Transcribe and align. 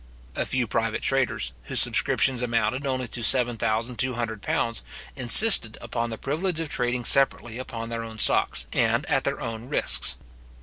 A 0.35 0.47
few 0.47 0.65
private 0.65 1.03
traders, 1.03 1.53
whose 1.65 1.79
subscriptions 1.79 2.41
amounted 2.41 2.87
only 2.87 3.07
to 3.09 3.21
seven 3.21 3.55
thousand 3.55 3.97
two 3.97 4.15
hundred 4.15 4.41
pounds, 4.41 4.81
insisted 5.15 5.77
upon 5.79 6.09
the 6.09 6.17
privilege 6.17 6.59
of 6.59 6.69
trading 6.69 7.05
separately 7.05 7.59
upon 7.59 7.89
their 7.89 8.01
own 8.01 8.17
stocks, 8.17 8.65
and 8.73 9.05
at 9.05 9.25
their 9.25 9.39
own 9.39 9.69
risks. 9.69 10.17